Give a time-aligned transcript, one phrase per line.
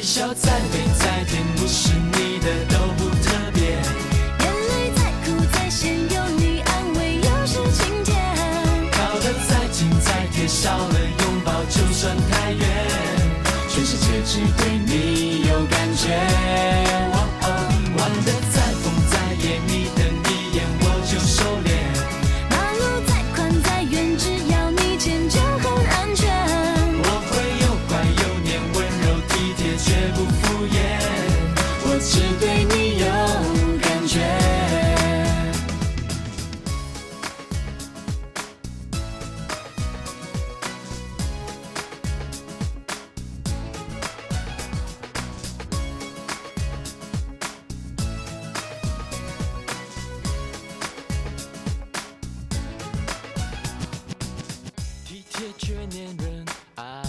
[0.00, 2.69] 微笑再美再甜，不是你的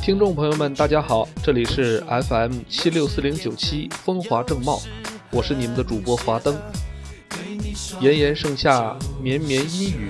[0.01, 4.81] 听众朋友们，大家好，这里是 FM 七六四零九七风华正茂，
[5.29, 6.59] 我是你们的主播华灯。
[7.99, 10.09] 炎炎盛夏，绵绵阴雨，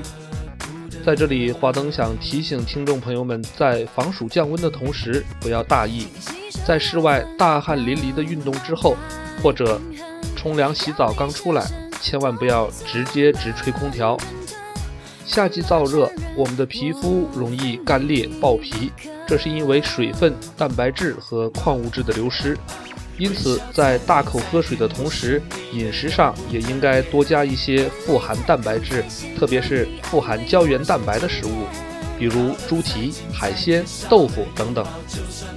[1.05, 6.07] 在这里，华灯想提醒听众朋友们，在防暑降温的同时，不要大意，
[6.65, 8.95] 在室外大汗淋漓的运动之后，
[9.43, 9.77] 或者
[10.37, 11.69] 冲凉洗澡刚出来，
[12.01, 14.17] 千万不要直接直吹空调。
[15.25, 18.91] 夏季燥热，我们的皮肤容易干裂爆皮，
[19.31, 22.57] 这是因为水分、蛋白质和矿物质的流失。
[23.17, 29.05] 因此，在大口喝水的同时，饮食上也应该多加一些富含蛋白质，
[29.39, 31.65] 特别是富含胶原蛋白的食物，
[32.19, 34.85] 比如猪蹄、海鲜、豆腐等等。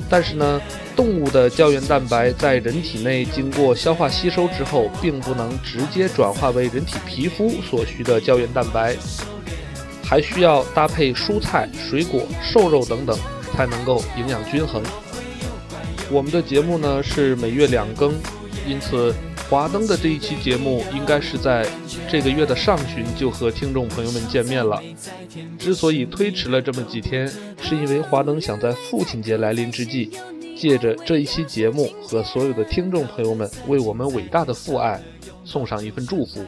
[0.09, 0.61] 但是呢，
[0.95, 8.95] 动物的胶原蛋白在人体内经过消化吸收之后，并不能直接转化为人体皮肤所需的胶原蛋白。
[10.07, 13.19] 还需要搭配蔬菜、水果、瘦肉等等，
[13.55, 14.83] 才能够营养均衡。
[16.11, 18.13] 我们的节目呢是每月两更，
[18.67, 19.15] 因此
[19.49, 21.67] 华灯的这一期节目应该是在
[22.09, 24.83] 这个月的上旬就和听众朋友们见面了。
[25.59, 27.27] 之所以推迟了这么几天，
[27.63, 30.11] 是因为华灯想在父亲节来临之际，
[30.57, 35.01] 借着这一期节目和所有的听众朋友们为我们伟大的父爱
[35.45, 36.45] 送上一份祝福。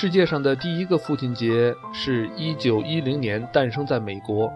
[0.00, 4.48] 世界上的第一个父亲节是一九一零年诞生在美国，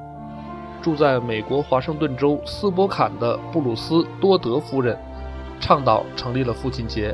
[0.80, 4.96] 住在美国华盛顿州斯波坎的布鲁斯·多德夫人，
[5.58, 7.12] 倡导成立了父亲节。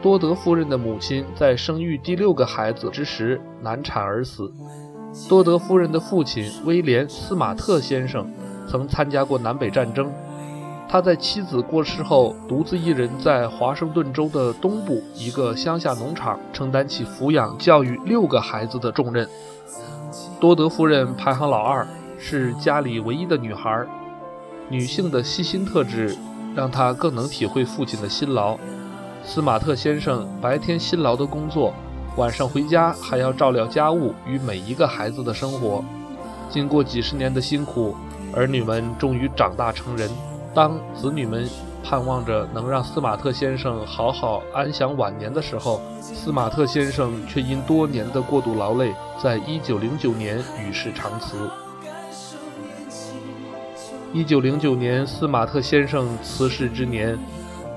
[0.00, 4.54] 多德夫人的母亲在生育第六个孩子之时难产而死。
[5.28, 8.32] 多德夫人的父亲威廉·斯马特先生
[8.68, 10.08] 曾参加过南北战争。
[10.90, 19.28] 他在妻子过世后，独自一人在华盛顿州的东部一个乡下农场承担起抚养教育六个孩子的重任。
[20.40, 21.86] 多德夫人排行老二，
[22.18, 23.84] 是家里唯一的女孩。
[24.70, 26.16] 女性的细心特质
[26.54, 28.56] 让她更能体会父亲的辛劳。
[29.22, 31.74] 斯马特先生白天辛劳的工作，
[32.16, 35.84] 晚上回家还要照料家务与每一个孩子的生活。
[36.48, 37.94] 经过几十年的辛苦，
[38.34, 40.08] 儿女们终于长大成人。
[40.54, 41.48] 当子女们
[41.84, 48.92] 盼望着能让斯马特先生好好安享晚年的时候，斯马特先生却因多年的过度劳累，
[49.22, 51.48] 在一九零九年与世长辞。
[54.12, 57.16] 一九零九年，斯马特先生辞世之年，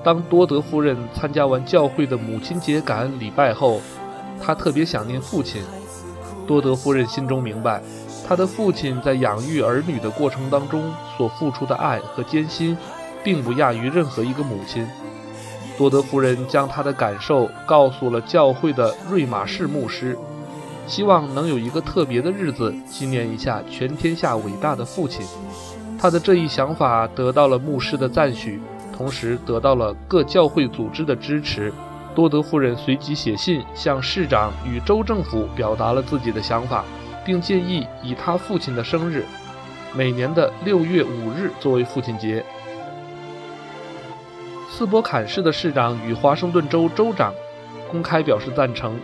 [0.04, 3.82] 当多德夫人参加完教会的母亲节感恩礼拜后，
[4.42, 5.62] 她特别想念父亲。
[6.48, 7.82] 多德夫人心中明白。
[8.28, 12.78] 他的父亲在养育儿女的过程当中所付出的爱和艰辛，
[13.24, 14.88] 并不亚于任何一个母亲。
[15.78, 20.18] 多德夫人将她的感受告诉了教会的瑞玛士牧师，
[20.88, 25.26] 希望能有一个特别的日子纪念一下全天下伟大的父亲。
[26.00, 28.62] 他的这一想法得到了牧师的赞许，
[28.96, 31.74] 同时得到了各教会组织的支持。
[32.14, 36.84] 多德夫人随即写信向市长与州政府表达了自己的想法。
[37.26, 39.26] 并建议以他父亲的生日，
[39.96, 42.44] 每年的六月五日作为父亲节。
[44.70, 47.34] 斯波坎市的市长与华盛顿州州长
[47.92, 49.00] 公开表示赞成。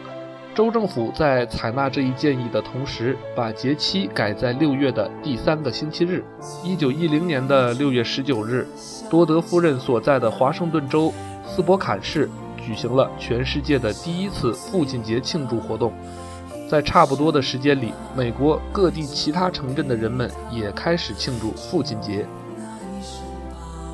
[0.56, 6.26] 州政府在采纳这一建议的同时，把节期改在六月的第三个星期日。
[6.64, 8.68] 一九一零年的六月十九日，
[9.08, 11.14] 多德夫人所在的华盛顿州
[11.46, 12.28] 斯波坎市
[12.60, 15.94] 举行了全世界的第一次父亲节庆祝活动。
[16.70, 22.26] 在差不多的时间里，美国各地其他城镇的人们也开始庆祝父亲节。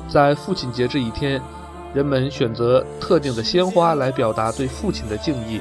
[0.08, 1.40] 在父亲节这一天，
[1.94, 5.60] 人们选择特定的鲜花来表达对父亲的敬意。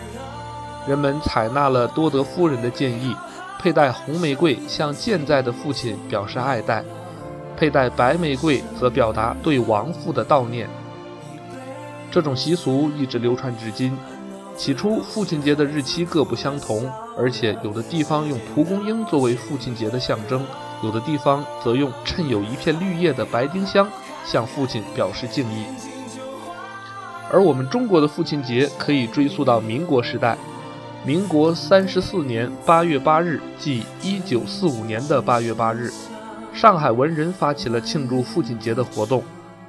[0.88, 3.16] 人们采纳了多德夫人的建议，
[3.60, 6.84] 佩戴红玫瑰向健在的父亲表示爱戴，
[7.56, 10.68] 佩戴白玫瑰则表达对亡父的悼念。
[12.12, 13.96] 这种习俗一直流传至今。
[14.56, 16.88] 起初，父亲节的日期各不相同，
[17.18, 20.44] 而且有的地方用蒲公英作为父亲节的象征，
[20.84, 23.88] 有的地方则用衬有一片绿叶的白丁香
[24.26, 25.66] 向父亲表示敬意。
[27.32, 30.38] 而我们中国的父亲节可以追溯到民国时代，
[31.06, 35.90] 民国三十四年八月八日，即一九四五年的八月八日，
[36.54, 39.24] 上海文人发起了庆祝父亲节的活动，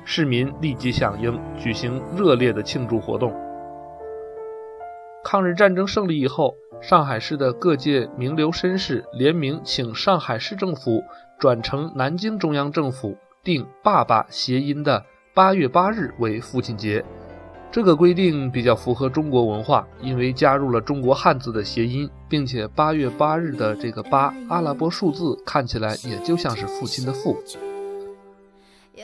[0.04, 3.32] 市民立即响应，举行热烈的庆祝活动。
[5.24, 11.02] 抗日战争胜利以后，上海市的各界名流绅士联名请上海市政府
[11.38, 17.04] 转呈南京中央政府，定“爸爸”谐音的八月八日为父亲节。
[17.72, 27.36] 这个规定比较符合中国文化，因为加入了中国汉字的谐音，并且八月八日的这个八阿拉伯数字看起来也就像是父亲的父。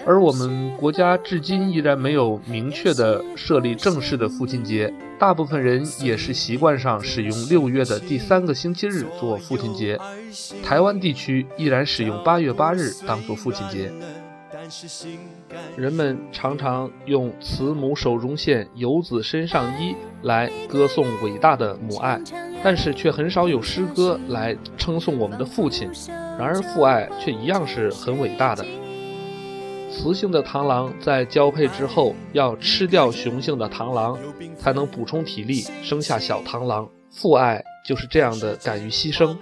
[0.06, 9.98] 而我们国家至今依然没有明确的设立正式的父亲节，大部分人也是习惯上使用六月的第三个星期日做父亲节。
[10.64, 13.90] 台湾地区依然使用八月八日当做父亲节。
[15.76, 22.20] 人们常常用“慈母手中线，游子身上衣”来歌颂伟大的母爱，
[22.62, 25.90] 但是却很少有诗歌来称颂我们的父亲。
[26.08, 28.64] 然而，父爱却一样是很伟大的。
[29.90, 34.16] 雌性的螳螂在交配之后要吃掉雄性的螳螂，
[34.58, 36.88] 才能补充体力，生下小螳螂。
[37.10, 39.36] 父爱就是这样的，敢于牺牲。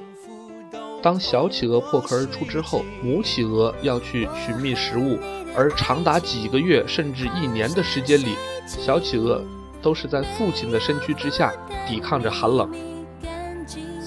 [1.02, 5.18] 当小企鹅破壳而出之后，母企鹅要去寻觅食物，
[5.54, 8.34] 而长达几个月甚至一年的时间里，
[8.66, 9.44] 小企鹅
[9.82, 11.52] 都是在父亲的身躯之下
[11.86, 12.68] 抵抗着寒冷。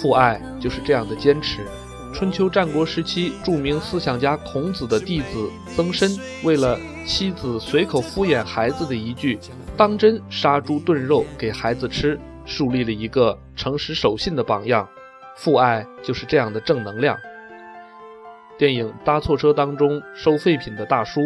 [0.01, 1.61] 父爱就是这样的坚持。
[2.21, 6.07] 春秋战国时期，著名思想家孔子的弟子曾参，
[6.43, 9.39] 为了妻子随口敷衍孩子的一句
[9.75, 14.87] “当真杀猪炖肉给孩子吃”，树立了一个诚实守信的榜样。
[15.35, 17.17] 父爱就是这样的正能量。
[18.55, 21.21] 电影《搭错车》当中，收废品的大叔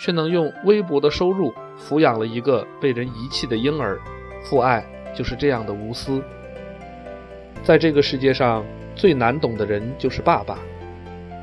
[0.00, 4.00] 却能用微薄的收入抚养了一个被人遗弃的婴儿。
[4.44, 4.82] 父爱
[5.14, 6.22] 就是这样的无私。
[7.62, 8.64] 在这个世界上。
[8.98, 10.58] 最难懂的人就是爸爸，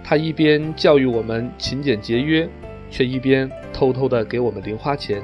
[0.03, 2.47] 他一边教育我们勤俭节约，
[2.91, 5.23] 却一边偷偷的给我们零花钱。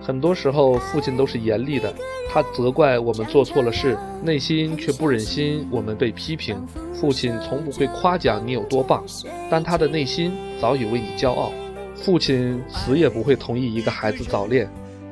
[0.00, 1.92] 很多时候，父亲都是严厉的，
[2.30, 6.66] 他责怪我们做错了事，内心却不忍心我们被批评。
[6.94, 9.04] 父亲从不会夸奖你有多棒，
[9.50, 11.52] 但他的内心早已为你骄傲。
[11.94, 14.66] 父亲死也不会同意一个孩子早恋，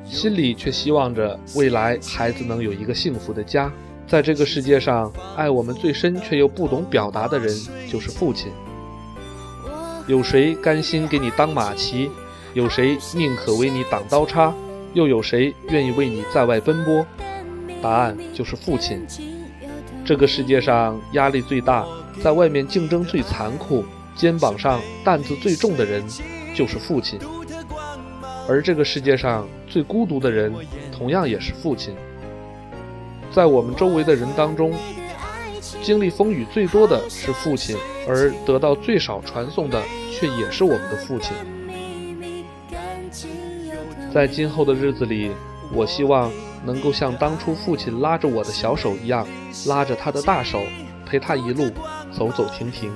[0.07, 3.71] 心里却希望着未来孩子能有一个幸福的家。
[4.09, 7.53] 在这个世界上，爱我们最深却又不懂表达的人，
[7.91, 8.53] 就是父亲。
[10.07, 12.09] 有谁甘心给你当马骑？
[12.55, 14.55] 有谁宁可为你挡刀叉？
[14.95, 17.05] 又有谁愿意为你在外奔波？
[17.83, 19.05] 答案就是父亲。
[20.05, 21.85] 这个世界上压力最大，
[22.23, 26.03] 在外面竞争最残酷，肩膀上担子最重的人，
[26.55, 27.19] 就是父亲。
[28.49, 30.55] 而这个世界上最孤独的人，
[30.93, 31.93] 同样也是父亲。
[33.37, 34.73] 在我们周围的人当中，
[35.83, 37.77] 经历风雨最多的是父亲，
[38.09, 41.37] 而得到最少传颂的却也是我们的父亲。
[44.11, 45.31] 在今后的日子里，
[45.71, 46.33] 我希望
[46.65, 49.29] 能够像当初父亲拉着我的小手一样，
[49.67, 50.63] 拉着他的大手，
[51.05, 51.69] 陪他一路
[52.11, 52.91] 走走停停。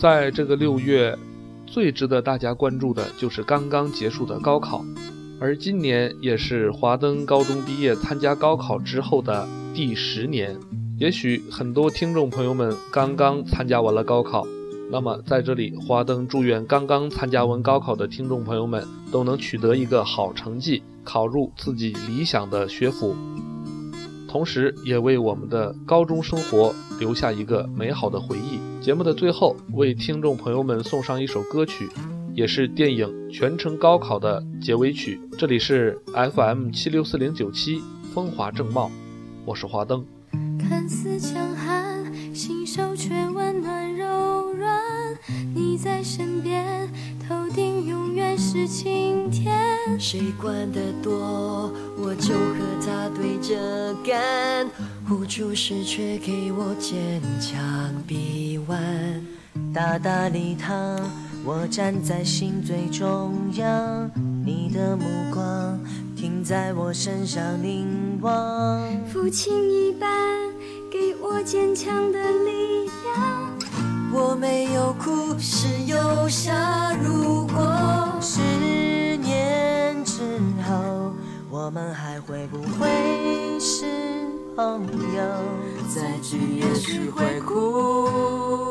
[0.00, 1.14] 在这个六月，
[1.66, 4.82] 最值得大家关注的就是刚刚结束的高考，
[5.38, 10.56] 而今年也是华灯高中毕业参加高考之后的第十年。
[10.96, 14.46] 也许很多听众朋友们刚刚参加完了高考，
[14.90, 23.14] 那么在这里，华灯祝愿刚刚参加完高考的听众朋友们都能取得一个好成绩，考入自己理想的学府。
[24.30, 28.60] 同时，也为我们的高中生活留下一个美好的回忆。
[28.80, 31.88] 节目的最后，为听众朋友们送上一首歌曲，
[32.32, 35.20] 也是电影《全程高考》的结尾曲。
[35.36, 37.82] 这里是 FM 七六四零九七
[38.14, 38.88] 风华正茂，
[39.44, 40.06] 我是华灯。
[40.60, 41.90] 看似强悍。
[42.32, 44.80] 心手却温暖柔软。
[45.52, 46.88] 你在身边，
[47.28, 49.59] 头顶永远是晴天。
[49.98, 54.68] 谁管得多，我就和他对着干。
[55.06, 57.60] 付出时却给我坚强
[58.06, 58.80] 臂弯。
[59.74, 61.00] 大大礼堂，
[61.44, 64.10] 我站在心最中央。
[64.44, 65.78] 你的目光
[66.16, 68.80] 停在我身上凝望。
[69.06, 70.08] 父亲一般
[70.90, 73.58] 给我坚强的力量。
[74.12, 76.96] 我没有哭，是忧伤。
[76.98, 77.62] 如果
[78.20, 78.40] 十
[81.62, 82.88] 我们还会不会
[83.60, 83.84] 是
[84.56, 84.80] 朋
[85.14, 85.22] 友？
[85.94, 88.69] 再聚也许会哭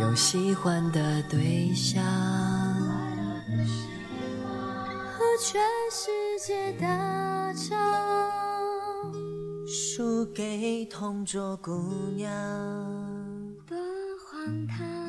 [0.00, 2.02] 有喜欢的对象，
[5.12, 6.10] 和全世
[6.46, 6.86] 界打
[7.52, 7.78] 仗。
[9.66, 11.70] 输给同桌姑
[12.16, 12.30] 娘。
[13.66, 13.76] 多
[14.26, 15.03] 荒唐。